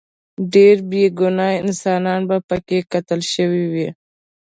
[0.53, 3.87] ډیر بې ګناه انسانان به پکې قتل شوي وي.